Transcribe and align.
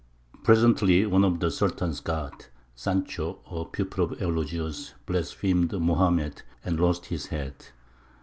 Presently 0.43 1.05
one 1.05 1.23
of 1.23 1.39
the 1.41 1.51
Sultan's 1.51 1.99
guards, 1.99 2.47
Sancho, 2.73 3.37
a 3.51 3.63
pupil 3.65 4.05
of 4.05 4.19
Eulogius, 4.19 4.95
blasphemed 5.05 5.73
Mohammed, 5.73 6.41
and 6.65 6.79
lost 6.79 7.05
his 7.05 7.27
head. 7.27 7.65